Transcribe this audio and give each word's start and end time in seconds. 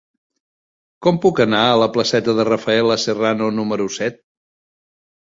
Com 1.07 1.17
puc 1.25 1.41
anar 1.43 1.59
a 1.65 1.75
la 1.81 1.87
placeta 1.97 2.35
de 2.39 2.45
Rafaela 2.47 2.97
Serrano 3.03 3.51
número 3.59 3.87
set? 3.97 4.19